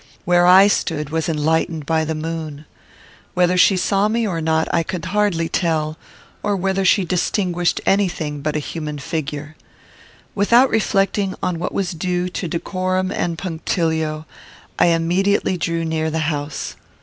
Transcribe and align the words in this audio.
Where 0.25 0.47
I 0.47 0.65
stood 0.65 1.11
was 1.11 1.29
enlightened 1.29 1.85
by 1.85 2.05
the 2.05 2.15
moon. 2.15 2.65
Whether 3.35 3.55
she 3.55 3.77
saw 3.77 4.07
me 4.07 4.25
or 4.25 4.41
not, 4.41 4.67
I 4.73 4.81
could 4.81 5.05
hardly 5.05 5.47
tell, 5.47 5.95
or 6.41 6.55
whether 6.55 6.83
she 6.83 7.05
distinguished 7.05 7.79
any 7.85 8.07
thing 8.09 8.41
but 8.41 8.55
a 8.55 8.65
human 8.65 8.97
figure. 8.97 9.55
Without 10.33 10.71
reflecting 10.71 11.35
on 11.43 11.59
what 11.59 11.71
was 11.71 11.91
due 11.91 12.29
to 12.29 12.47
decorum 12.47 13.11
and 13.11 13.37
punctilio, 13.37 14.25
I 14.79 14.87
immediately 14.87 15.55
drew 15.55 15.85
near 15.85 16.09
the 16.09 16.17
house. 16.33 16.75